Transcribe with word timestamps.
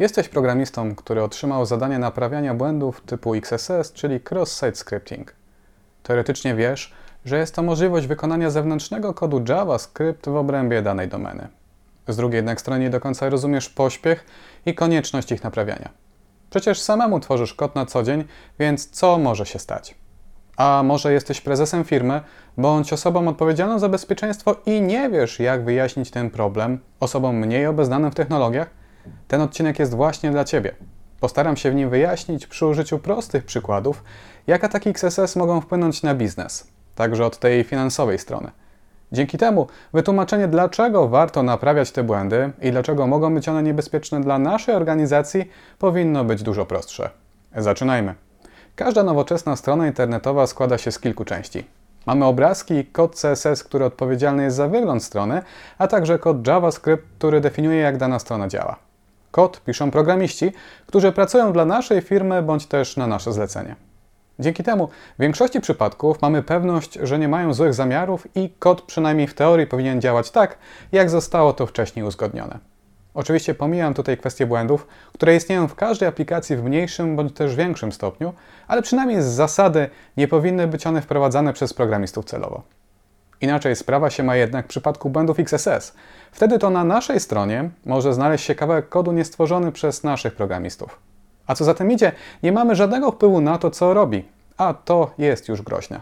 Jesteś 0.00 0.28
programistą, 0.28 0.94
który 0.94 1.22
otrzymał 1.22 1.66
zadanie 1.66 1.98
naprawiania 1.98 2.54
błędów 2.54 3.00
typu 3.00 3.34
XSS, 3.34 3.92
czyli 3.92 4.20
Cross-Site 4.20 4.74
Scripting. 4.74 5.34
Teoretycznie 6.02 6.54
wiesz, 6.54 6.94
że 7.24 7.38
jest 7.38 7.54
to 7.54 7.62
możliwość 7.62 8.06
wykonania 8.06 8.50
zewnętrznego 8.50 9.14
kodu 9.14 9.44
JavaScript 9.48 10.28
w 10.28 10.36
obrębie 10.36 10.82
danej 10.82 11.08
domeny. 11.08 11.48
Z 12.08 12.16
drugiej 12.16 12.36
jednak 12.36 12.60
strony 12.60 12.80
nie 12.80 12.90
do 12.90 13.00
końca 13.00 13.28
rozumiesz 13.28 13.68
pośpiech 13.68 14.24
i 14.66 14.74
konieczność 14.74 15.32
ich 15.32 15.44
naprawiania. 15.44 15.88
Przecież 16.50 16.80
samemu 16.80 17.20
tworzysz 17.20 17.54
kod 17.54 17.74
na 17.74 17.86
co 17.86 18.02
dzień, 18.02 18.24
więc 18.58 18.90
co 18.90 19.18
może 19.18 19.46
się 19.46 19.58
stać? 19.58 19.94
A 20.56 20.82
może 20.84 21.12
jesteś 21.12 21.40
prezesem 21.40 21.84
firmy 21.84 22.20
bądź 22.56 22.92
osobą 22.92 23.28
odpowiedzialną 23.28 23.78
za 23.78 23.88
bezpieczeństwo 23.88 24.56
i 24.66 24.80
nie 24.80 25.08
wiesz, 25.10 25.40
jak 25.40 25.64
wyjaśnić 25.64 26.10
ten 26.10 26.30
problem 26.30 26.78
osobom 27.00 27.36
mniej 27.36 27.66
obeznanym 27.66 28.10
w 28.10 28.14
technologiach? 28.14 28.79
Ten 29.28 29.40
odcinek 29.40 29.78
jest 29.78 29.94
właśnie 29.94 30.30
dla 30.30 30.44
Ciebie. 30.44 30.74
Postaram 31.20 31.56
się 31.56 31.70
w 31.70 31.74
nim 31.74 31.90
wyjaśnić 31.90 32.46
przy 32.46 32.66
użyciu 32.66 32.98
prostych 32.98 33.44
przykładów, 33.44 34.04
jak 34.46 34.64
ataki 34.64 34.90
XSS 34.90 35.36
mogą 35.36 35.60
wpłynąć 35.60 36.02
na 36.02 36.14
biznes, 36.14 36.68
także 36.94 37.26
od 37.26 37.38
tej 37.38 37.64
finansowej 37.64 38.18
strony. 38.18 38.50
Dzięki 39.12 39.38
temu 39.38 39.66
wytłumaczenie, 39.92 40.48
dlaczego 40.48 41.08
warto 41.08 41.42
naprawiać 41.42 41.90
te 41.90 42.02
błędy 42.02 42.50
i 42.62 42.70
dlaczego 42.70 43.06
mogą 43.06 43.34
być 43.34 43.48
one 43.48 43.62
niebezpieczne 43.62 44.20
dla 44.20 44.38
naszej 44.38 44.74
organizacji, 44.74 45.50
powinno 45.78 46.24
być 46.24 46.42
dużo 46.42 46.66
prostsze. 46.66 47.10
Zaczynajmy. 47.56 48.14
Każda 48.76 49.02
nowoczesna 49.02 49.56
strona 49.56 49.86
internetowa 49.86 50.46
składa 50.46 50.78
się 50.78 50.92
z 50.92 50.98
kilku 50.98 51.24
części. 51.24 51.64
Mamy 52.06 52.24
obrazki 52.24 52.84
kod 52.84 53.20
CSS, 53.20 53.64
który 53.64 53.84
odpowiedzialny 53.84 54.42
jest 54.42 54.56
za 54.56 54.68
wygląd 54.68 55.04
strony, 55.04 55.42
a 55.78 55.86
także 55.86 56.18
kod 56.18 56.46
JavaScript, 56.46 57.04
który 57.18 57.40
definiuje, 57.40 57.80
jak 57.80 57.96
dana 57.96 58.18
strona 58.18 58.48
działa. 58.48 58.89
Kod 59.30 59.60
piszą 59.60 59.90
programiści, 59.90 60.52
którzy 60.86 61.12
pracują 61.12 61.52
dla 61.52 61.64
naszej 61.64 62.00
firmy 62.00 62.42
bądź 62.42 62.66
też 62.66 62.96
na 62.96 63.06
nasze 63.06 63.32
zlecenie. 63.32 63.76
Dzięki 64.38 64.62
temu 64.62 64.88
w 65.18 65.22
większości 65.22 65.60
przypadków 65.60 66.22
mamy 66.22 66.42
pewność, 66.42 66.98
że 67.02 67.18
nie 67.18 67.28
mają 67.28 67.54
złych 67.54 67.74
zamiarów 67.74 68.26
i 68.34 68.50
kod 68.58 68.82
przynajmniej 68.82 69.26
w 69.26 69.34
teorii 69.34 69.66
powinien 69.66 70.00
działać 70.00 70.30
tak, 70.30 70.58
jak 70.92 71.10
zostało 71.10 71.52
to 71.52 71.66
wcześniej 71.66 72.04
uzgodnione. 72.04 72.58
Oczywiście 73.14 73.54
pomijam 73.54 73.94
tutaj 73.94 74.16
kwestie 74.16 74.46
błędów, 74.46 74.86
które 75.12 75.36
istnieją 75.36 75.68
w 75.68 75.74
każdej 75.74 76.08
aplikacji 76.08 76.56
w 76.56 76.64
mniejszym 76.64 77.16
bądź 77.16 77.34
też 77.34 77.56
większym 77.56 77.92
stopniu, 77.92 78.32
ale 78.68 78.82
przynajmniej 78.82 79.22
z 79.22 79.26
zasady 79.26 79.90
nie 80.16 80.28
powinny 80.28 80.66
być 80.66 80.86
one 80.86 81.02
wprowadzane 81.02 81.52
przez 81.52 81.74
programistów 81.74 82.24
celowo. 82.24 82.62
Inaczej 83.40 83.76
sprawa 83.76 84.10
się 84.10 84.22
ma 84.22 84.36
jednak 84.36 84.64
w 84.64 84.68
przypadku 84.68 85.10
błędów 85.10 85.38
XSS. 85.40 85.94
Wtedy 86.32 86.58
to 86.58 86.70
na 86.70 86.84
naszej 86.84 87.20
stronie 87.20 87.70
może 87.84 88.14
znaleźć 88.14 88.44
się 88.44 88.54
kawałek 88.54 88.88
kodu 88.88 89.12
niestworzony 89.12 89.72
przez 89.72 90.04
naszych 90.04 90.34
programistów. 90.34 90.98
A 91.46 91.54
co 91.54 91.64
za 91.64 91.74
tym 91.74 91.92
idzie, 91.92 92.12
nie 92.42 92.52
mamy 92.52 92.76
żadnego 92.76 93.10
wpływu 93.12 93.40
na 93.40 93.58
to, 93.58 93.70
co 93.70 93.94
robi, 93.94 94.28
a 94.56 94.74
to 94.74 95.10
jest 95.18 95.48
już 95.48 95.62
groźne. 95.62 96.00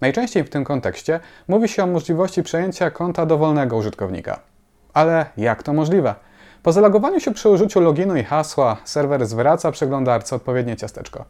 Najczęściej 0.00 0.44
w 0.44 0.50
tym 0.50 0.64
kontekście 0.64 1.20
mówi 1.48 1.68
się 1.68 1.84
o 1.84 1.86
możliwości 1.86 2.42
przejęcia 2.42 2.90
konta 2.90 3.26
dowolnego 3.26 3.76
użytkownika. 3.76 4.40
Ale 4.94 5.26
jak 5.36 5.62
to 5.62 5.72
możliwe? 5.72 6.14
Po 6.62 6.72
zalogowaniu 6.72 7.20
się 7.20 7.34
przy 7.34 7.48
użyciu 7.48 7.80
loginu 7.80 8.16
i 8.16 8.24
hasła, 8.24 8.76
serwer 8.84 9.26
zwraca 9.26 9.72
przeglądarce 9.72 10.36
odpowiednie 10.36 10.76
ciasteczko. 10.76 11.24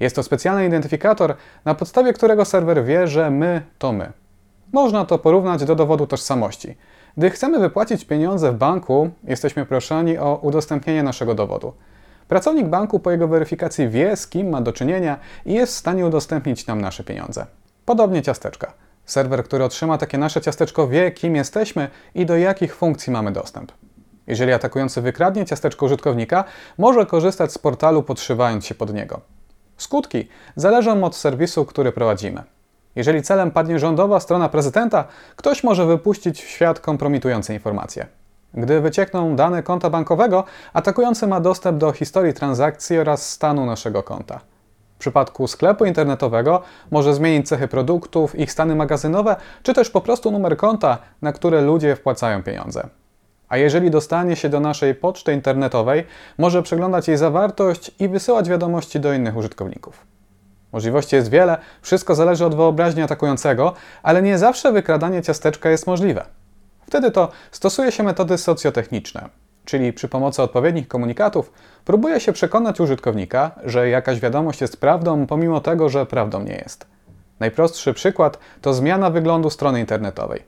Jest 0.00 0.16
to 0.16 0.22
specjalny 0.22 0.66
identyfikator, 0.66 1.34
na 1.64 1.74
podstawie 1.74 2.12
którego 2.12 2.44
serwer 2.44 2.84
wie, 2.84 3.06
że 3.06 3.30
my 3.30 3.62
to 3.78 3.92
my. 3.92 4.12
Można 4.72 5.04
to 5.04 5.18
porównać 5.18 5.64
do 5.64 5.74
dowodu 5.74 6.06
tożsamości. 6.06 6.76
Gdy 7.16 7.30
chcemy 7.30 7.58
wypłacić 7.58 8.04
pieniądze 8.04 8.52
w 8.52 8.56
banku, 8.56 9.10
jesteśmy 9.24 9.66
proszeni 9.66 10.18
o 10.18 10.38
udostępnienie 10.42 11.02
naszego 11.02 11.34
dowodu. 11.34 11.72
Pracownik 12.28 12.66
banku 12.66 13.00
po 13.00 13.10
jego 13.10 13.28
weryfikacji 13.28 13.88
wie, 13.88 14.16
z 14.16 14.26
kim 14.26 14.48
ma 14.48 14.60
do 14.60 14.72
czynienia 14.72 15.18
i 15.46 15.54
jest 15.54 15.74
w 15.74 15.76
stanie 15.76 16.06
udostępnić 16.06 16.66
nam 16.66 16.80
nasze 16.80 17.04
pieniądze. 17.04 17.46
Podobnie 17.84 18.22
ciasteczka. 18.22 18.72
Serwer, 19.04 19.44
który 19.44 19.64
otrzyma 19.64 19.98
takie 19.98 20.18
nasze 20.18 20.40
ciasteczko, 20.40 20.88
wie, 20.88 21.10
kim 21.10 21.36
jesteśmy 21.36 21.88
i 22.14 22.26
do 22.26 22.36
jakich 22.36 22.76
funkcji 22.76 23.12
mamy 23.12 23.32
dostęp. 23.32 23.72
Jeżeli 24.26 24.52
atakujący 24.52 25.00
wykradnie 25.00 25.44
ciasteczko 25.44 25.86
użytkownika, 25.86 26.44
może 26.78 27.06
korzystać 27.06 27.52
z 27.52 27.58
portalu 27.58 28.02
podszywając 28.02 28.66
się 28.66 28.74
pod 28.74 28.94
niego. 28.94 29.20
Skutki 29.76 30.28
zależą 30.56 31.04
od 31.04 31.16
serwisu, 31.16 31.64
który 31.64 31.92
prowadzimy. 31.92 32.42
Jeżeli 32.96 33.22
celem 33.22 33.50
padnie 33.50 33.78
rządowa 33.78 34.20
strona 34.20 34.48
prezydenta, 34.48 35.04
ktoś 35.36 35.64
może 35.64 35.86
wypuścić 35.86 36.42
w 36.42 36.48
świat 36.48 36.80
kompromitujące 36.80 37.54
informacje. 37.54 38.06
Gdy 38.54 38.80
wyciekną 38.80 39.36
dane 39.36 39.62
konta 39.62 39.90
bankowego, 39.90 40.44
atakujący 40.72 41.26
ma 41.26 41.40
dostęp 41.40 41.78
do 41.78 41.92
historii 41.92 42.34
transakcji 42.34 42.98
oraz 42.98 43.30
stanu 43.30 43.66
naszego 43.66 44.02
konta. 44.02 44.40
W 44.96 44.98
przypadku 44.98 45.46
sklepu 45.46 45.84
internetowego 45.84 46.62
może 46.90 47.14
zmienić 47.14 47.48
cechy 47.48 47.68
produktów, 47.68 48.38
ich 48.38 48.52
stany 48.52 48.74
magazynowe, 48.74 49.36
czy 49.62 49.74
też 49.74 49.90
po 49.90 50.00
prostu 50.00 50.30
numer 50.30 50.56
konta, 50.56 50.98
na 51.22 51.32
które 51.32 51.60
ludzie 51.60 51.96
wpłacają 51.96 52.42
pieniądze. 52.42 52.88
A 53.48 53.56
jeżeli 53.56 53.90
dostanie 53.90 54.36
się 54.36 54.48
do 54.48 54.60
naszej 54.60 54.94
poczty 54.94 55.32
internetowej, 55.32 56.06
może 56.38 56.62
przeglądać 56.62 57.08
jej 57.08 57.16
zawartość 57.16 57.90
i 57.98 58.08
wysyłać 58.08 58.48
wiadomości 58.48 59.00
do 59.00 59.12
innych 59.12 59.36
użytkowników. 59.36 60.06
Możliwości 60.72 61.16
jest 61.16 61.30
wiele, 61.30 61.58
wszystko 61.82 62.14
zależy 62.14 62.46
od 62.46 62.54
wyobraźni 62.54 63.02
atakującego, 63.02 63.72
ale 64.02 64.22
nie 64.22 64.38
zawsze 64.38 64.72
wykradanie 64.72 65.22
ciasteczka 65.22 65.70
jest 65.70 65.86
możliwe. 65.86 66.24
Wtedy 66.86 67.10
to 67.10 67.28
stosuje 67.50 67.92
się 67.92 68.02
metody 68.02 68.38
socjotechniczne, 68.38 69.28
czyli 69.64 69.92
przy 69.92 70.08
pomocy 70.08 70.42
odpowiednich 70.42 70.88
komunikatów 70.88 71.52
próbuje 71.84 72.20
się 72.20 72.32
przekonać 72.32 72.80
użytkownika, 72.80 73.50
że 73.64 73.88
jakaś 73.88 74.20
wiadomość 74.20 74.60
jest 74.60 74.80
prawdą, 74.80 75.26
pomimo 75.26 75.60
tego, 75.60 75.88
że 75.88 76.06
prawdą 76.06 76.42
nie 76.42 76.56
jest. 76.56 76.86
Najprostszy 77.40 77.94
przykład 77.94 78.38
to 78.60 78.74
zmiana 78.74 79.10
wyglądu 79.10 79.50
strony 79.50 79.80
internetowej. 79.80 80.42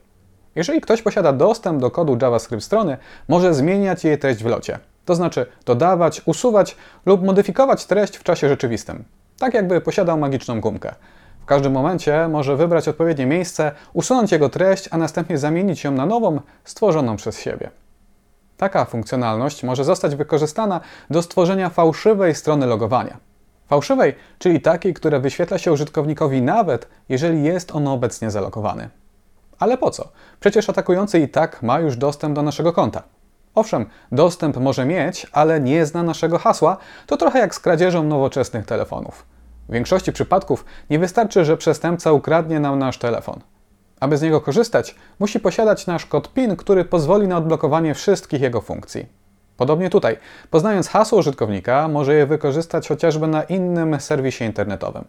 Jeżeli 0.55 0.81
ktoś 0.81 1.01
posiada 1.01 1.33
dostęp 1.33 1.81
do 1.81 1.91
kodu 1.91 2.17
JavaScript 2.21 2.63
strony, 2.63 2.97
może 3.27 3.53
zmieniać 3.53 4.03
jej 4.03 4.19
treść 4.19 4.43
w 4.43 4.45
locie, 4.45 4.79
to 5.05 5.15
znaczy 5.15 5.45
dodawać, 5.65 6.21
usuwać 6.25 6.75
lub 7.05 7.23
modyfikować 7.23 7.85
treść 7.85 8.17
w 8.17 8.23
czasie 8.23 8.49
rzeczywistym, 8.49 9.03
tak 9.43 9.53
jakby 9.53 9.81
posiadał 9.81 10.17
magiczną 10.17 10.61
gumkę. 10.61 10.95
W 11.41 11.45
każdym 11.45 11.73
momencie 11.73 12.27
może 12.27 12.55
wybrać 12.55 12.87
odpowiednie 12.87 13.25
miejsce, 13.25 13.71
usunąć 13.93 14.31
jego 14.31 14.49
treść, 14.49 14.89
a 14.91 14.97
następnie 14.97 15.37
zamienić 15.37 15.83
ją 15.83 15.91
na 15.91 16.05
nową, 16.05 16.39
stworzoną 16.63 17.15
przez 17.15 17.39
siebie. 17.39 17.69
Taka 18.57 18.85
funkcjonalność 18.85 19.63
może 19.63 19.83
zostać 19.83 20.15
wykorzystana 20.15 20.81
do 21.09 21.21
stworzenia 21.21 21.69
fałszywej 21.69 22.35
strony 22.35 22.65
logowania. 22.65 23.17
Fałszywej, 23.67 24.15
czyli 24.39 24.61
takiej, 24.61 24.93
która 24.93 25.19
wyświetla 25.19 25.57
się 25.57 25.71
użytkownikowi 25.71 26.41
nawet, 26.41 26.87
jeżeli 27.09 27.43
jest 27.43 27.75
on 27.75 27.87
obecnie 27.87 28.31
zalogowany. 28.31 28.89
Ale 29.59 29.77
po 29.77 29.91
co? 29.91 30.09
Przecież 30.39 30.69
atakujący 30.69 31.19
i 31.19 31.29
tak 31.29 31.63
ma 31.63 31.79
już 31.79 31.97
dostęp 31.97 32.35
do 32.35 32.41
naszego 32.41 32.73
konta. 32.73 33.03
Owszem, 33.55 33.85
dostęp 34.11 34.57
może 34.57 34.85
mieć, 34.85 35.27
ale 35.31 35.59
nie 35.59 35.85
zna 35.85 36.03
naszego 36.03 36.37
hasła, 36.37 36.77
to 37.07 37.17
trochę 37.17 37.39
jak 37.39 37.55
z 37.55 37.59
kradzieżą 37.59 38.03
nowoczesnych 38.03 38.65
telefonów. 38.65 39.32
W 39.69 39.73
większości 39.73 40.13
przypadków 40.13 40.65
nie 40.89 40.99
wystarczy, 40.99 41.45
że 41.45 41.57
przestępca 41.57 42.11
ukradnie 42.11 42.59
nam 42.59 42.79
nasz 42.79 42.97
telefon. 42.97 43.39
Aby 43.99 44.17
z 44.17 44.21
niego 44.21 44.41
korzystać, 44.41 44.95
musi 45.19 45.39
posiadać 45.39 45.87
nasz 45.87 46.05
kod 46.05 46.33
PIN, 46.33 46.55
który 46.55 46.85
pozwoli 46.85 47.27
na 47.27 47.37
odblokowanie 47.37 47.93
wszystkich 47.93 48.41
jego 48.41 48.61
funkcji. 48.61 49.05
Podobnie 49.57 49.89
tutaj, 49.89 50.17
poznając 50.49 50.87
hasło 50.87 51.19
użytkownika, 51.19 51.87
może 51.87 52.15
je 52.15 52.25
wykorzystać 52.25 52.87
chociażby 52.87 53.27
na 53.27 53.43
innym 53.43 53.99
serwisie 53.99 54.43
internetowym. 54.43 55.05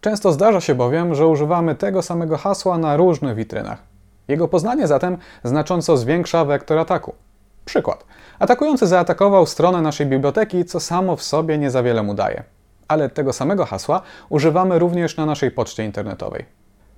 Często 0.00 0.32
zdarza 0.32 0.60
się 0.60 0.74
bowiem, 0.74 1.14
że 1.14 1.26
używamy 1.26 1.74
tego 1.74 2.02
samego 2.02 2.36
hasła 2.36 2.78
na 2.78 2.96
różnych 2.96 3.34
witrynach. 3.34 3.82
Jego 4.28 4.48
poznanie 4.48 4.86
zatem 4.86 5.16
znacząco 5.44 5.96
zwiększa 5.96 6.44
wektor 6.44 6.78
ataku. 6.78 7.14
Przykład. 7.64 8.04
Atakujący 8.38 8.86
zaatakował 8.86 9.46
stronę 9.46 9.82
naszej 9.82 10.06
biblioteki, 10.06 10.64
co 10.64 10.80
samo 10.80 11.16
w 11.16 11.22
sobie 11.22 11.58
nie 11.58 11.70
za 11.70 11.82
wiele 11.82 12.02
mu 12.02 12.14
daje 12.14 12.57
ale 12.88 13.08
tego 13.08 13.32
samego 13.32 13.66
hasła 13.66 14.02
używamy 14.28 14.78
również 14.78 15.16
na 15.16 15.26
naszej 15.26 15.50
poczcie 15.50 15.84
internetowej. 15.84 16.44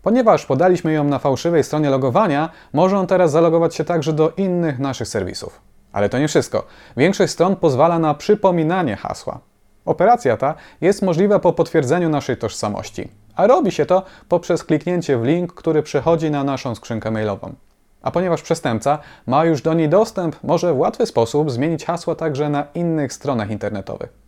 Ponieważ 0.02 0.46
podaliśmy 0.46 0.92
ją 0.92 1.04
na 1.04 1.18
fałszywej 1.18 1.64
stronie 1.64 1.90
logowania, 1.90 2.50
może 2.72 2.98
on 2.98 3.06
teraz 3.06 3.30
zalogować 3.30 3.74
się 3.74 3.84
także 3.84 4.12
do 4.12 4.32
innych 4.36 4.78
naszych 4.78 5.08
serwisów. 5.08 5.60
Ale 5.92 6.08
to 6.08 6.18
nie 6.18 6.28
wszystko. 6.28 6.66
Większość 6.96 7.32
stron 7.32 7.56
pozwala 7.56 7.98
na 7.98 8.14
przypominanie 8.14 8.96
hasła. 8.96 9.40
Operacja 9.84 10.36
ta 10.36 10.54
jest 10.80 11.02
możliwa 11.02 11.38
po 11.38 11.52
potwierdzeniu 11.52 12.08
naszej 12.08 12.36
tożsamości, 12.36 13.08
a 13.36 13.46
robi 13.46 13.72
się 13.72 13.86
to 13.86 14.02
poprzez 14.28 14.64
kliknięcie 14.64 15.18
w 15.18 15.24
link, 15.24 15.54
który 15.54 15.82
przechodzi 15.82 16.30
na 16.30 16.44
naszą 16.44 16.74
skrzynkę 16.74 17.10
mailową. 17.10 17.54
A 18.02 18.10
ponieważ 18.10 18.42
przestępca 18.42 18.98
ma 19.26 19.44
już 19.44 19.62
do 19.62 19.74
niej 19.74 19.88
dostęp, 19.88 20.36
może 20.42 20.74
w 20.74 20.78
łatwy 20.78 21.06
sposób 21.06 21.50
zmienić 21.50 21.84
hasło 21.84 22.14
także 22.14 22.48
na 22.48 22.66
innych 22.74 23.12
stronach 23.12 23.50
internetowych. 23.50 24.19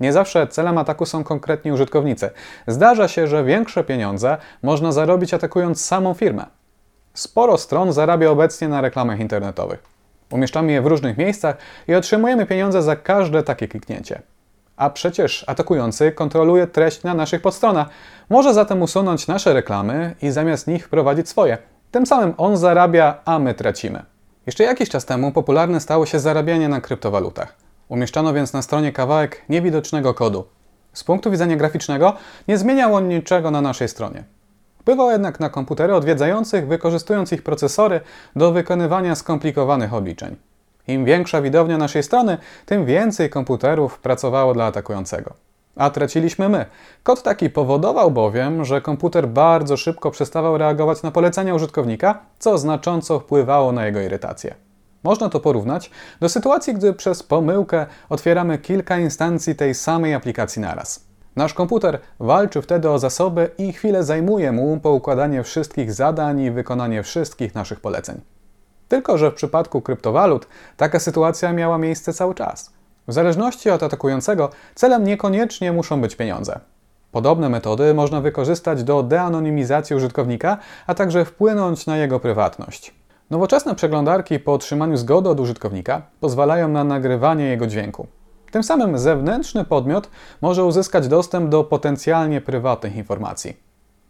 Nie 0.00 0.12
zawsze 0.12 0.46
celem 0.46 0.78
ataku 0.78 1.06
są 1.06 1.24
konkretni 1.24 1.72
użytkownicy. 1.72 2.30
Zdarza 2.66 3.08
się, 3.08 3.26
że 3.26 3.44
większe 3.44 3.84
pieniądze 3.84 4.36
można 4.62 4.92
zarobić 4.92 5.34
atakując 5.34 5.84
samą 5.84 6.14
firmę. 6.14 6.46
Sporo 7.14 7.58
stron 7.58 7.92
zarabia 7.92 8.30
obecnie 8.30 8.68
na 8.68 8.80
reklamach 8.80 9.20
internetowych. 9.20 9.82
Umieszczamy 10.32 10.72
je 10.72 10.82
w 10.82 10.86
różnych 10.86 11.16
miejscach 11.16 11.56
i 11.88 11.94
otrzymujemy 11.94 12.46
pieniądze 12.46 12.82
za 12.82 12.96
każde 12.96 13.42
takie 13.42 13.68
kliknięcie. 13.68 14.22
A 14.76 14.90
przecież 14.90 15.44
atakujący 15.48 16.12
kontroluje 16.12 16.66
treść 16.66 17.02
na 17.02 17.14
naszych 17.14 17.42
podstronach. 17.42 17.88
Może 18.30 18.54
zatem 18.54 18.82
usunąć 18.82 19.26
nasze 19.26 19.52
reklamy 19.52 20.14
i 20.22 20.30
zamiast 20.30 20.66
nich 20.66 20.86
wprowadzić 20.86 21.28
swoje. 21.28 21.58
Tym 21.90 22.06
samym 22.06 22.34
on 22.36 22.56
zarabia, 22.56 23.18
a 23.24 23.38
my 23.38 23.54
tracimy. 23.54 24.02
Jeszcze 24.46 24.64
jakiś 24.64 24.88
czas 24.88 25.04
temu 25.04 25.32
popularne 25.32 25.80
stało 25.80 26.06
się 26.06 26.20
zarabianie 26.20 26.68
na 26.68 26.80
kryptowalutach. 26.80 27.63
Umieszczano 27.88 28.32
więc 28.32 28.52
na 28.52 28.62
stronie 28.62 28.92
kawałek 28.92 29.42
niewidocznego 29.48 30.14
kodu. 30.14 30.44
Z 30.92 31.04
punktu 31.04 31.30
widzenia 31.30 31.56
graficznego 31.56 32.12
nie 32.48 32.58
zmieniał 32.58 32.94
on 32.94 33.08
niczego 33.08 33.50
na 33.50 33.60
naszej 33.60 33.88
stronie. 33.88 34.24
Wpływał 34.80 35.10
jednak 35.10 35.40
na 35.40 35.48
komputery 35.48 35.94
odwiedzających, 35.94 36.66
wykorzystując 36.66 37.32
ich 37.32 37.42
procesory 37.42 38.00
do 38.36 38.52
wykonywania 38.52 39.14
skomplikowanych 39.14 39.94
obliczeń. 39.94 40.36
Im 40.88 41.04
większa 41.04 41.42
widownia 41.42 41.78
naszej 41.78 42.02
strony, 42.02 42.38
tym 42.66 42.84
więcej 42.86 43.30
komputerów 43.30 43.98
pracowało 43.98 44.54
dla 44.54 44.64
atakującego. 44.64 45.34
A 45.76 45.90
traciliśmy 45.90 46.48
my. 46.48 46.66
Kod 47.02 47.22
taki 47.22 47.50
powodował 47.50 48.10
bowiem, 48.10 48.64
że 48.64 48.80
komputer 48.80 49.28
bardzo 49.28 49.76
szybko 49.76 50.10
przestawał 50.10 50.58
reagować 50.58 51.02
na 51.02 51.10
polecenia 51.10 51.54
użytkownika, 51.54 52.18
co 52.38 52.58
znacząco 52.58 53.20
wpływało 53.20 53.72
na 53.72 53.86
jego 53.86 54.00
irytację. 54.00 54.54
Można 55.04 55.28
to 55.28 55.40
porównać 55.40 55.90
do 56.20 56.28
sytuacji, 56.28 56.74
gdy 56.74 56.92
przez 56.94 57.22
pomyłkę 57.22 57.86
otwieramy 58.08 58.58
kilka 58.58 58.98
instancji 58.98 59.54
tej 59.54 59.74
samej 59.74 60.14
aplikacji 60.14 60.62
naraz. 60.62 61.04
Nasz 61.36 61.54
komputer 61.54 61.98
walczy 62.20 62.62
wtedy 62.62 62.90
o 62.90 62.98
zasoby 62.98 63.50
i 63.58 63.72
chwilę 63.72 64.04
zajmuje 64.04 64.52
mu 64.52 64.80
poukładanie 64.80 65.42
wszystkich 65.42 65.92
zadań 65.92 66.40
i 66.40 66.50
wykonanie 66.50 67.02
wszystkich 67.02 67.54
naszych 67.54 67.80
poleceń. 67.80 68.20
Tylko, 68.88 69.18
że 69.18 69.30
w 69.30 69.34
przypadku 69.34 69.80
kryptowalut 69.80 70.46
taka 70.76 70.98
sytuacja 70.98 71.52
miała 71.52 71.78
miejsce 71.78 72.12
cały 72.12 72.34
czas. 72.34 72.70
W 73.08 73.12
zależności 73.12 73.70
od 73.70 73.82
atakującego, 73.82 74.50
celem 74.74 75.04
niekoniecznie 75.04 75.72
muszą 75.72 76.00
być 76.00 76.16
pieniądze. 76.16 76.60
Podobne 77.12 77.48
metody 77.48 77.94
można 77.94 78.20
wykorzystać 78.20 78.84
do 78.84 79.02
deanonimizacji 79.02 79.96
użytkownika, 79.96 80.58
a 80.86 80.94
także 80.94 81.24
wpłynąć 81.24 81.86
na 81.86 81.96
jego 81.96 82.20
prywatność. 82.20 83.03
Nowoczesne 83.34 83.74
przeglądarki 83.74 84.38
po 84.38 84.52
otrzymaniu 84.52 84.96
zgody 84.96 85.28
od 85.28 85.40
użytkownika 85.40 86.02
pozwalają 86.20 86.68
na 86.68 86.84
nagrywanie 86.84 87.44
jego 87.44 87.66
dźwięku. 87.66 88.06
Tym 88.50 88.62
samym 88.62 88.98
zewnętrzny 88.98 89.64
podmiot 89.64 90.10
może 90.40 90.64
uzyskać 90.64 91.08
dostęp 91.08 91.48
do 91.50 91.64
potencjalnie 91.64 92.40
prywatnych 92.40 92.96
informacji. 92.96 93.56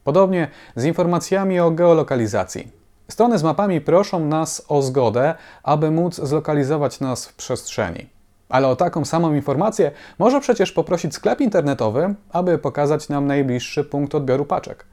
Podobnie 0.05 0.49
z 0.77 0.85
informacjami 0.85 1.61
o 1.61 1.71
geolokalizacji. 1.71 2.69
Strony 3.09 3.39
z 3.39 3.43
mapami 3.43 3.81
proszą 3.81 4.21
nas 4.21 4.65
o 4.69 4.83
zgodę, 4.83 5.35
aby 5.63 5.91
móc 5.91 6.15
zlokalizować 6.15 7.01
nas 7.01 7.27
w 7.27 7.35
przestrzeni. 7.35 8.09
Ale 8.49 8.69
o 8.69 8.77
taką 8.77 9.05
samą 9.05 9.35
informację 9.35 9.91
może 10.19 10.41
przecież 10.41 10.73
poprosić 10.73 11.15
sklep 11.15 11.41
internetowy, 11.41 12.15
aby 12.33 12.59
pokazać 12.59 13.09
nam 13.09 13.27
najbliższy 13.27 13.85
punkt 13.85 14.15
odbioru 14.15 14.45
paczek. 14.45 14.87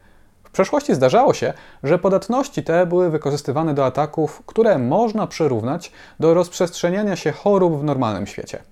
W 0.51 0.53
przeszłości 0.53 0.95
zdarzało 0.95 1.33
się, 1.33 1.53
że 1.83 1.99
podatności 1.99 2.63
te 2.63 2.85
były 2.85 3.09
wykorzystywane 3.09 3.73
do 3.73 3.85
ataków, 3.85 4.43
które 4.45 4.77
można 4.77 5.27
przyrównać 5.27 5.91
do 6.19 6.33
rozprzestrzeniania 6.33 7.15
się 7.15 7.31
chorób 7.31 7.79
w 7.79 7.83
normalnym 7.83 8.27
świecie. 8.27 8.63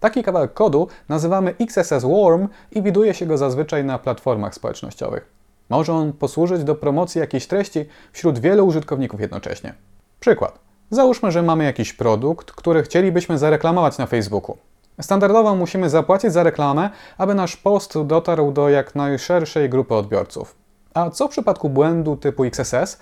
Taki 0.00 0.22
kawałek 0.22 0.54
kodu 0.54 0.88
nazywamy 1.08 1.54
XSS 1.60 2.02
Worm 2.04 2.48
i 2.72 2.82
widuje 2.82 3.14
się 3.14 3.26
go 3.26 3.38
zazwyczaj 3.38 3.84
na 3.84 3.98
platformach 3.98 4.54
społecznościowych. 4.54 5.26
Może 5.68 5.92
on 5.92 6.12
posłużyć 6.12 6.64
do 6.64 6.74
promocji 6.74 7.18
jakiejś 7.18 7.46
treści 7.46 7.84
wśród 8.12 8.38
wielu 8.38 8.66
użytkowników 8.66 9.20
jednocześnie. 9.20 9.74
Przykład. 10.20 10.58
Załóżmy, 10.90 11.32
że 11.32 11.42
mamy 11.42 11.64
jakiś 11.64 11.92
produkt, 11.92 12.52
który 12.52 12.82
chcielibyśmy 12.82 13.38
zareklamować 13.38 13.98
na 13.98 14.06
Facebooku. 14.06 14.56
Standardowo 15.00 15.56
musimy 15.56 15.90
zapłacić 15.90 16.32
za 16.32 16.42
reklamę, 16.42 16.90
aby 17.18 17.34
nasz 17.34 17.56
post 17.56 18.02
dotarł 18.02 18.52
do 18.52 18.68
jak 18.68 18.94
najszerszej 18.94 19.68
grupy 19.68 19.94
odbiorców. 19.94 20.61
A 20.94 21.10
co 21.10 21.28
w 21.28 21.30
przypadku 21.30 21.68
błędu 21.68 22.16
typu 22.16 22.44
XSS? 22.44 22.98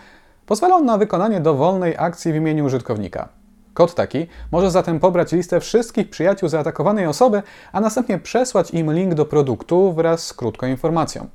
Pozwala 0.46 0.76
on 0.76 0.84
na 0.84 0.98
wykonanie 0.98 1.40
dowolnej 1.40 1.94
akcji 1.98 2.32
w 2.32 2.37
imieniu 2.37 2.64
użytkownika. 2.64 3.28
Kod 3.75 3.94
taki 3.94 4.26
może 4.52 4.70
zatem 4.70 5.00
pobrać 5.00 5.32
listę 5.32 5.60
wszystkich 5.60 6.10
przyjaciół 6.10 6.48
zaatakowanej 6.48 7.06
osoby, 7.06 7.42
a 7.72 7.81
następnie 7.81 8.19
przesłać 8.19 8.70
im 8.70 8.92
link 8.92 9.14
do 9.14 9.25
produktu 9.25 9.92
wraz 9.92 10.26
z 10.26 10.34
krótką 10.34 10.66
informacją. 10.66 11.28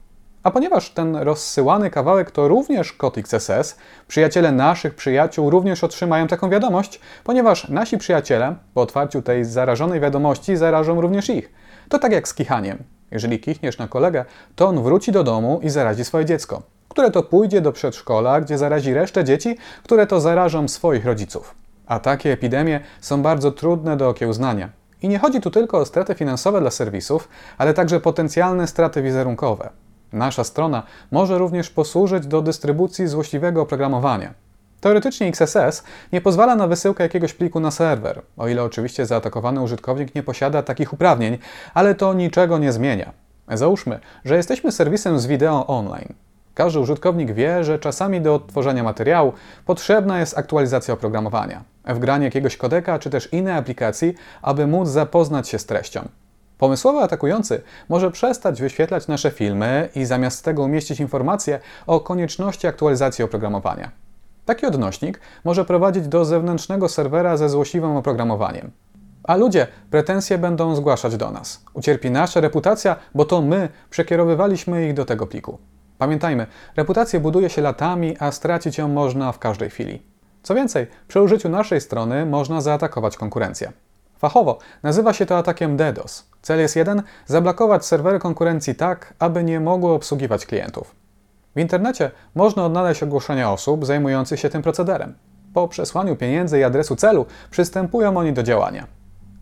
A 0.44 0.52
ponieważ 0.52 0.90
ten 0.90 1.16
rozsyłany 1.16 1.90
kawałek 1.90 2.32
to 2.32 2.48
również 2.48 2.94
kod 2.94 3.18
XSS, 3.18 3.78
przyjaciele 4.08 4.52
naszych 4.52 4.96
przyjaciół 4.96 5.50
również 5.50 5.84
otrzymają 5.84 6.28
taką 6.28 6.50
wiadomość, 6.50 7.00
ponieważ 7.24 7.70
nasi 7.70 7.98
przyjaciele 7.98 8.56
po 8.74 8.82
otwarciu 8.82 9.22
tej 9.22 9.46
zarażonej 9.46 10.00
wiadomości 10.00 10.58
zarażą 10.58 11.02
również 11.02 11.30
ich. 11.30 11.54
To 11.90 12.00
tak 12.00 12.12
jak 12.12 12.28
z 12.28 12.34
kichaniem. 12.34 12.95
Jeżeli 13.16 13.40
kichniesz 13.40 13.78
na 13.78 13.88
kolegę, 13.88 14.26
to 14.56 14.68
on 14.68 14.84
wróci 14.84 15.12
do 15.12 15.24
domu 15.24 15.60
i 15.64 15.70
zarazi 15.70 16.06
swoje 16.06 16.26
dziecko, 16.26 16.62
które 16.90 17.12
to 17.12 17.24
pójdzie 17.24 17.62
do 17.62 17.72
przedszkola, 17.72 18.42
gdzie 18.42 18.58
zarazi 18.58 18.94
resztę 18.94 19.24
dzieci, 19.24 19.58
które 19.84 20.08
to 20.08 20.22
zarażą 20.22 20.68
swoich 20.68 21.06
rodziców. 21.06 21.56
A 21.88 22.00
takie 22.00 22.32
epidemie 22.32 22.80
są 23.02 23.22
bardzo 23.22 23.52
trudne 23.52 23.98
do 23.98 24.10
okiełznania. 24.10 24.70
I 25.02 25.08
nie 25.08 25.20
chodzi 25.20 25.42
tu 25.42 25.52
tylko 25.52 25.78
o 25.78 25.86
straty 25.86 26.16
finansowe 26.16 26.62
dla 26.62 26.72
serwisów, 26.72 27.30
ale 27.58 27.74
także 27.74 28.00
potencjalne 28.00 28.68
straty 28.68 29.02
wizerunkowe. 29.02 29.70
Nasza 30.14 30.44
strona 30.44 30.84
może 31.12 31.38
również 31.38 31.70
posłużyć 31.70 32.28
do 32.28 32.42
dystrybucji 32.42 33.08
złośliwego 33.08 33.62
oprogramowania. 33.62 34.34
Teoretycznie 34.86 35.28
XSS 35.28 35.84
nie 36.14 36.22
pozwala 36.22 36.56
na 36.56 36.68
wysyłkę 36.68 37.04
jakiegoś 37.04 37.34
pliku 37.34 37.60
na 37.60 37.72
serwer, 37.72 38.22
o 38.38 38.48
ile 38.48 38.64
oczywiście 38.64 39.06
zaatakowany 39.06 39.62
użytkownik 39.62 40.16
nie 40.16 40.24
posiada 40.24 40.64
takich 40.64 40.94
uprawnień, 40.94 41.38
ale 41.74 41.96
to 41.96 42.14
niczego 42.14 42.58
nie 42.58 42.72
zmienia. 42.72 43.14
Załóżmy, 43.50 44.00
że 44.26 44.36
jesteśmy 44.36 44.72
serwisem 44.72 45.20
z 45.20 45.26
wideo 45.26 45.68
online. 45.68 46.14
Każdy 46.54 46.80
użytkownik 46.80 47.32
wie, 47.32 47.64
że 47.64 47.80
czasami 47.80 48.22
do 48.22 48.36
odtworzenia 48.36 48.84
materiału 48.84 49.34
potrzebna 49.66 50.20
jest 50.20 50.38
aktualizacja 50.38 50.94
oprogramowania, 50.94 51.64
wgranie 51.86 52.26
jakiegoś 52.26 52.58
kodeka 52.58 53.00
czy 53.00 53.10
też 53.10 53.34
innej 53.34 53.54
aplikacji, 53.54 54.16
aby 54.42 54.68
móc 54.68 54.90
zapoznać 54.90 55.50
się 55.50 55.60
z 55.60 55.66
treścią. 55.66 56.08
Pomysłowy 56.58 57.00
atakujący 57.00 57.62
może 57.90 58.12
przestać 58.12 58.62
wyświetlać 58.62 59.08
nasze 59.08 59.32
filmy 59.32 59.90
i 59.96 60.06
zamiast 60.06 60.46
tego 60.46 60.64
umieścić 60.64 61.00
informacje 61.00 61.60
o 61.88 62.00
konieczności 62.00 62.68
aktualizacji 62.68 63.24
oprogramowania. 63.24 64.05
Taki 64.46 64.66
odnośnik 64.66 65.20
może 65.44 65.66
prowadzić 65.66 66.08
do 66.08 66.26
zewnętrznego 66.26 66.90
serwera 66.90 67.38
ze 67.38 67.50
złośliwym 67.50 67.96
oprogramowaniem. 67.96 68.72
A 69.24 69.36
ludzie 69.36 69.68
pretensje 69.90 70.38
będą 70.38 70.76
zgłaszać 70.76 71.18
do 71.18 71.32
nas. 71.32 71.64
Ucierpi 71.74 72.12
nasza 72.12 72.42
reputacja, 72.42 72.96
bo 73.16 73.26
to 73.26 73.42
my 73.42 73.70
przekierowywaliśmy 73.90 74.88
ich 74.88 74.94
do 74.94 75.06
tego 75.06 75.28
pliku. 75.28 75.58
Pamiętajmy, 75.98 76.48
reputację 76.76 77.20
buduje 77.20 77.50
się 77.50 77.62
latami, 77.62 78.16
a 78.20 78.32
stracić 78.32 78.78
ją 78.78 78.88
można 78.88 79.32
w 79.32 79.40
każdej 79.40 79.70
chwili. 79.70 80.02
Co 80.44 80.56
więcej, 80.56 80.88
przy 81.08 81.22
użyciu 81.22 81.50
naszej 81.50 81.82
strony 81.82 82.26
można 82.26 82.62
zaatakować 82.62 83.18
konkurencję. 83.18 83.72
Fachowo 84.18 84.58
nazywa 84.84 85.14
się 85.14 85.26
to 85.26 85.38
atakiem 85.38 85.78
DDoS. 85.78 86.30
Cel 86.42 86.60
jest 86.60 86.76
jeden: 86.76 87.04
zablokować 87.26 87.86
serwery 87.86 88.20
konkurencji 88.20 88.76
tak, 88.76 89.14
aby 89.20 89.44
nie 89.44 89.60
mogły 89.60 89.92
obsługiwać 89.92 90.46
klientów. 90.46 90.96
W 91.56 91.60
internecie 91.60 92.12
można 92.36 92.66
odnaleźć 92.66 93.04
ogłoszenia 93.04 93.52
osób 93.52 93.86
zajmujących 93.86 94.40
się 94.40 94.50
tym 94.50 94.62
procederem. 94.62 95.14
Po 95.54 95.68
przesłaniu 95.68 96.16
pieniędzy 96.16 96.60
i 96.60 96.64
adresu 96.64 96.96
celu 96.96 97.26
przystępują 97.52 98.18
oni 98.18 98.34
do 98.34 98.44
działania. 98.44 98.88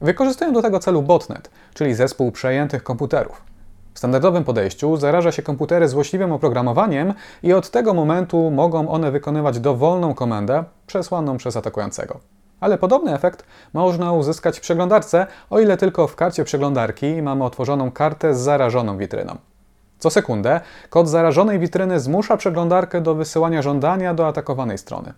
Wykorzystują 0.02 0.54
do 0.54 0.62
tego 0.62 0.80
celu 0.80 1.02
botnet, 1.02 1.50
czyli 1.74 1.94
zespół 1.94 2.32
przejętych 2.32 2.84
komputerów. 2.84 3.42
W 3.94 3.98
standardowym 3.98 4.44
podejściu 4.44 4.98
zaraża 4.98 5.32
się 5.32 5.42
komputery 5.42 5.88
złośliwym 5.88 6.32
oprogramowaniem 6.32 7.14
i 7.44 7.54
od 7.54 7.70
tego 7.70 7.94
momentu 7.94 8.52
mogą 8.52 8.90
one 8.90 9.12
wykonywać 9.12 9.60
dowolną 9.60 10.14
komendę 10.14 10.64
przesłaną 10.88 11.38
przez 11.38 11.58
atakującego. 11.58 12.20
Ale 12.60 12.78
podobny 12.78 13.14
efekt 13.14 13.46
można 13.74 14.12
uzyskać 14.12 14.58
w 14.58 14.62
przeglądarce, 14.62 15.28
o 15.50 15.60
ile 15.60 15.78
tylko 15.78 16.08
w 16.08 16.16
karcie 16.16 16.44
przeglądarki 16.44 17.22
mamy 17.22 17.44
otworzoną 17.44 17.92
kartę 17.92 18.36
z 18.36 18.40
zarażoną 18.40 18.98
witryną. 18.98 19.38
Co 20.04 20.10
sekundę 20.10 20.62
kod 20.90 21.10
zarażonej 21.10 21.60
witryny 21.60 22.00
zmusza 22.00 22.38
przeglądarkę 22.38 23.02
do 23.02 23.16
wysyłania 23.16 23.62
żądania 23.62 24.14
do 24.14 24.28
atakowanej 24.28 24.78
strony. 24.78 25.14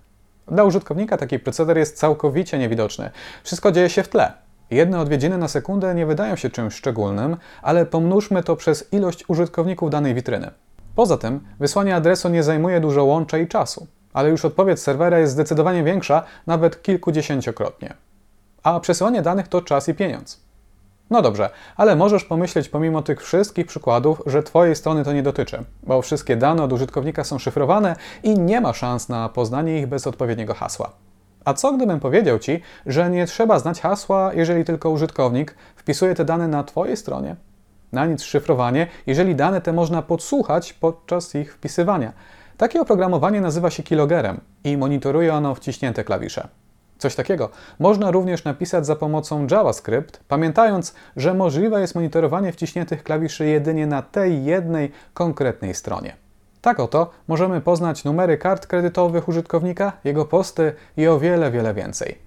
Dla 0.48 0.64
użytkownika 0.64 1.18
taki 1.18 1.40
proceder 1.40 1.78
jest 1.78 1.98
całkowicie 1.98 2.58
niewidoczny. 2.58 3.10
Wszystko 3.44 3.72
dzieje 3.72 3.90
się 3.90 4.04
w 4.04 4.08
tle. 4.08 4.34
Jedne 4.72 5.00
odwiedziny 5.00 5.38
na 5.38 5.48
sekundę 5.48 5.96
nie 5.96 6.06
wydają 6.06 6.36
się 6.36 6.50
czymś 6.50 6.74
szczególnym, 6.74 7.38
ale 7.62 7.86
pomnóżmy 7.86 8.44
to 8.44 8.56
przez 8.56 8.94
ilość 8.94 9.24
użytkowników 9.28 9.90
danej 9.90 10.14
witryny. 10.14 10.52
Poza 10.96 11.18
tym, 11.18 11.40
wysłanie 11.60 11.96
adresu 11.96 12.30
nie 12.30 12.44
zajmuje 12.44 12.80
dużo 12.80 13.04
łącza 13.04 13.38
i 13.38 13.48
czasu, 13.48 13.88
ale 14.14 14.30
już 14.30 14.46
odpowiedź 14.46 14.80
serwera 14.80 15.20
jest 15.20 15.34
zdecydowanie 15.34 15.84
większa, 15.84 16.24
nawet 16.48 16.84
kilkudziesięciokrotnie. 16.84 17.94
A 18.64 18.80
przesyłanie 18.80 19.22
danych 19.22 19.48
to 19.48 19.62
czas 19.62 19.90
i 19.90 19.94
pieniądz. 19.94 20.45
No 21.10 21.22
dobrze, 21.22 21.50
ale 21.78 21.96
możesz 21.96 22.24
pomyśleć 22.24 22.70
pomimo 22.70 23.02
tych 23.02 23.22
wszystkich 23.22 23.66
przykładów, 23.66 24.22
że 24.26 24.44
Twojej 24.44 24.76
strony 24.76 25.04
to 25.04 25.14
nie 25.14 25.24
dotyczy, 25.24 25.64
bo 25.84 26.02
wszystkie 26.02 26.36
dane 26.36 26.64
od 26.64 26.74
użytkownika 26.74 27.24
są 27.24 27.40
szyfrowane 27.40 27.96
i 28.24 28.40
nie 28.40 28.62
ma 28.62 28.74
szans 28.74 29.10
na 29.10 29.30
poznanie 29.30 29.80
ich 29.80 29.88
bez 29.88 30.08
odpowiedniego 30.08 30.54
hasła. 30.54 30.92
A 31.46 31.54
co 31.54 31.74
gdybym 31.74 32.00
powiedział 32.00 32.40
Ci, 32.40 32.62
że 32.86 33.10
nie 33.10 33.26
trzeba 33.26 33.60
znać 33.60 33.82
hasła, 33.82 34.34
jeżeli 34.34 34.66
tylko 34.66 34.90
użytkownik 34.90 35.56
wpisuje 35.76 36.16
te 36.16 36.26
dane 36.26 36.48
na 36.48 36.64
Twojej 36.64 36.98
stronie? 36.98 37.36
Na 37.92 38.06
nic 38.06 38.24
szyfrowanie, 38.24 38.88
jeżeli 39.08 39.36
dane 39.36 39.62
te 39.62 39.74
można 39.74 40.02
podsłuchać 40.02 40.74
podczas 40.74 41.36
ich 41.36 41.54
wpisywania. 41.54 42.14
Takie 42.58 42.82
oprogramowanie 42.82 43.42
nazywa 43.42 43.70
się 43.70 43.84
keylogerem 43.84 44.42
i 44.64 44.78
monitoruje 44.78 45.34
ono 45.34 45.56
wciśnięte 45.56 46.04
klawisze. 46.04 46.48
Coś 47.06 47.16
takiego 47.16 47.50
można 47.80 48.12
również 48.12 48.44
napisać 48.44 48.86
za 48.86 48.96
pomocą 48.96 49.48
JavaScript, 49.52 50.20
pamiętając, 50.28 50.96
że 51.16 51.34
możliwe 51.34 51.82
jest 51.82 51.96
monitorowanie 51.96 52.52
wciśniętych 52.52 53.04
klawiszy 53.04 53.46
jedynie 53.46 53.88
na 53.88 54.02
tej 54.02 54.46
jednej 54.46 54.92
konkretnej 55.14 55.74
stronie. 55.74 56.16
Tak 56.62 56.80
oto 56.80 57.10
możemy 57.28 57.62
poznać 57.62 58.04
numery 58.04 58.38
kart 58.38 58.68
kredytowych 58.68 59.28
użytkownika, 59.28 59.92
jego 60.04 60.26
posty 60.26 60.74
i 60.98 61.08
o 61.08 61.20
wiele, 61.20 61.52
wiele 61.52 61.74
więcej. 61.74 62.18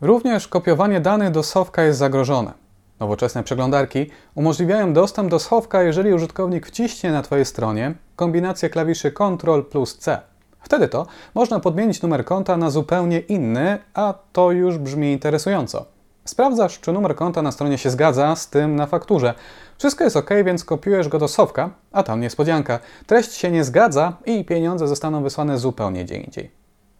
Również 0.00 0.48
kopiowanie 0.48 1.00
danych 1.00 1.30
do 1.30 1.42
schowka 1.42 1.82
jest 1.82 1.98
zagrożone. 1.98 2.52
Nowoczesne 3.00 3.42
przeglądarki 3.42 4.10
umożliwiają 4.34 4.92
dostęp 4.92 5.30
do 5.30 5.38
schowka, 5.38 5.82
jeżeli 5.82 6.14
użytkownik 6.14 6.66
wciśnie 6.66 7.12
na 7.12 7.22
Twojej 7.22 7.44
stronie 7.44 7.94
kombinację 8.16 8.70
klawiszy 8.70 9.12
Ctrl 9.12 9.62
plus 9.62 9.98
C. 9.98 10.35
Wtedy 10.66 10.88
to 10.88 11.06
można 11.34 11.60
podmienić 11.60 12.02
numer 12.02 12.24
konta 12.24 12.56
na 12.56 12.70
zupełnie 12.70 13.18
inny, 13.18 13.78
a 13.94 14.14
to 14.32 14.52
już 14.52 14.78
brzmi 14.78 15.12
interesująco. 15.12 15.84
Sprawdzasz, 16.24 16.80
czy 16.80 16.92
numer 16.92 17.16
konta 17.16 17.42
na 17.42 17.52
stronie 17.52 17.78
się 17.78 17.90
zgadza 17.90 18.36
z 18.36 18.48
tym 18.48 18.76
na 18.76 18.86
fakturze. 18.86 19.34
Wszystko 19.78 20.04
jest 20.04 20.16
ok, 20.16 20.30
więc 20.44 20.64
kopiujesz 20.64 21.08
go 21.08 21.18
do 21.18 21.28
schowka, 21.28 21.70
a 21.92 22.02
tam 22.02 22.20
niespodzianka. 22.20 22.78
Treść 23.06 23.32
się 23.32 23.50
nie 23.50 23.64
zgadza 23.64 24.12
i 24.24 24.44
pieniądze 24.44 24.88
zostaną 24.88 25.22
wysłane 25.22 25.58
zupełnie 25.58 26.04
gdzie 26.04 26.16
indziej. 26.16 26.50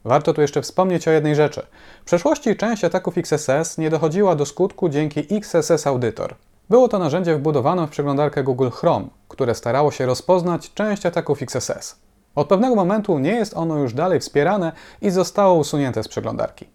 Warto 0.04 0.34
tu 0.34 0.40
jeszcze 0.40 0.62
wspomnieć 0.62 1.08
o 1.08 1.10
jednej 1.10 1.34
rzeczy. 1.34 1.66
W 2.02 2.04
przeszłości 2.04 2.56
część 2.56 2.84
ataków 2.84 3.18
XSS 3.18 3.78
nie 3.78 3.90
dochodziła 3.90 4.36
do 4.36 4.46
skutku 4.46 4.88
dzięki 4.88 5.26
XSS 5.30 5.86
Auditor. 5.86 6.34
Było 6.70 6.88
to 6.88 6.98
narzędzie 6.98 7.36
wbudowane 7.36 7.86
w 7.86 7.90
przeglądarkę 7.90 8.42
Google 8.42 8.68
Chrome, 8.68 9.06
które 9.28 9.54
starało 9.54 9.90
się 9.90 10.06
rozpoznać 10.06 10.74
część 10.74 11.06
ataków 11.06 11.42
XSS. 11.42 12.05
Od 12.36 12.48
pewnego 12.48 12.74
momentu 12.74 13.18
nie 13.18 13.32
jest 13.32 13.56
ono 13.56 13.76
już 13.78 13.94
dalej 13.94 14.20
wspierane 14.20 14.72
i 15.00 15.10
zostało 15.10 15.54
usunięte 15.54 16.02
z 16.02 16.08
przeglądarki. 16.08 16.66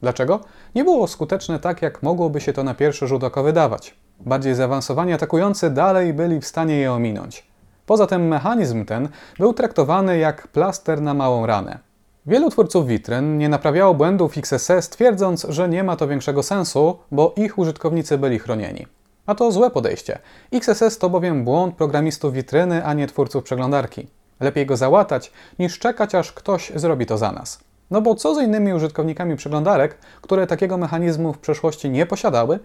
Dlaczego? 0.00 0.40
Nie 0.74 0.84
było 0.84 1.06
skuteczne 1.06 1.58
tak, 1.58 1.82
jak 1.82 2.02
mogłoby 2.02 2.40
się 2.40 2.52
to 2.52 2.64
na 2.64 2.74
pierwszy 2.74 3.06
rzut 3.06 3.24
oka 3.24 3.42
wydawać. 3.42 3.94
Bardziej 4.20 4.54
zaawansowani 4.54 5.12
atakujący 5.12 5.70
dalej 5.70 6.14
byli 6.14 6.40
w 6.40 6.46
stanie 6.46 6.76
je 6.76 6.92
ominąć. 6.92 7.46
Poza 7.86 8.06
tym 8.06 8.28
mechanizm 8.28 8.84
ten 8.84 9.08
był 9.38 9.54
traktowany 9.54 10.18
jak 10.18 10.48
plaster 10.48 11.02
na 11.02 11.14
małą 11.14 11.46
ranę. 11.46 11.78
Wielu 12.26 12.50
twórców 12.50 12.86
witryn 12.86 13.38
nie 13.38 13.48
naprawiało 13.48 13.94
błędów 13.94 14.38
XSS, 14.38 14.88
twierdząc, 14.88 15.46
że 15.48 15.68
nie 15.68 15.84
ma 15.84 15.96
to 15.96 16.08
większego 16.08 16.42
sensu, 16.42 16.98
bo 17.10 17.34
ich 17.36 17.58
użytkownicy 17.58 18.18
byli 18.18 18.38
chronieni. 18.38 18.86
A 19.26 19.34
to 19.34 19.52
złe 19.52 19.70
podejście. 19.70 20.18
XSS 20.52 20.98
to 20.98 21.10
bowiem 21.10 21.44
błąd 21.44 21.74
programistów 21.74 22.32
witryny, 22.32 22.84
a 22.84 22.94
nie 22.94 23.06
twórców 23.06 23.44
przeglądarki. 23.44 24.17
Lepiej 24.40 24.66
go 24.66 24.76
załatać, 24.76 25.32
niż 25.58 25.78
czekać, 25.78 26.14
aż 26.14 26.32
ktoś 26.32 26.72
zrobi 26.74 27.06
to 27.06 27.18
za 27.18 27.32
nas. 27.32 27.60
No 27.90 28.02
bo 28.02 28.14
co 28.14 28.34
z 28.34 28.42
innymi 28.42 28.74
użytkownikami 28.74 29.36
przeglądarek, 29.36 29.98
które 30.22 30.46
takiego 30.46 30.78
mechanizmu 30.78 31.32
w 31.32 31.38
przeszłości 31.38 31.90
nie 31.90 32.06
posiadały? 32.06 32.58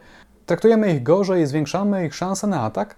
Traktujemy 0.46 0.94
ich 0.94 1.03
gorzej 1.03 1.42
i 1.42 1.46
zwiększamy 1.46 2.06
ich 2.06 2.15
szanse 2.15 2.48
na 2.48 2.62
atak? 2.62 2.96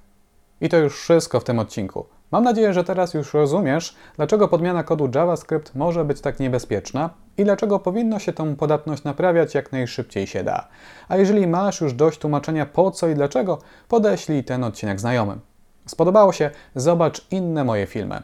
I 0.62 0.70
to 0.70 0.78
już 0.78 1.02
wszystko 1.02 1.40
w 1.40 1.44
tym 1.44 1.60
odcinku. 1.60 2.06
Mam 2.32 2.44
nadzieję, 2.44 2.74
że 2.74 2.84
teraz 2.84 3.14
już 3.14 3.34
rozumiesz, 3.34 3.96
dlaczego 4.16 4.48
podmiana 4.48 4.84
kodu 4.84 5.10
JavaScript 5.16 5.76
może 5.76 6.06
być 6.06 6.22
tak 6.22 6.40
niebezpieczna 6.40 7.10
i 7.38 7.44
dlaczego 7.44 7.80
powinno 7.80 8.20
się 8.20 8.34
tą 8.34 8.56
podatność 8.56 9.04
naprawiać 9.04 9.56
jak 9.56 9.72
najszybciej 9.72 10.28
się 10.28 10.44
da. 10.44 10.68
A 11.08 11.18
jeżeli 11.18 11.48
masz 11.48 11.82
już 11.82 11.94
dość 11.94 12.20
tłumaczenia 12.20 12.66
po 12.66 12.92
co 12.92 13.08
i 13.08 13.16
dlaczego, 13.16 13.58
podeślij 13.88 14.44
ten 14.44 14.64
odcinek 14.64 15.00
znajomym. 15.00 15.40
Spodobało 15.86 16.34
się? 16.34 16.50
Zobacz 16.76 17.26
inne 17.32 17.64
moje 17.64 17.86
filmy. 17.86 18.24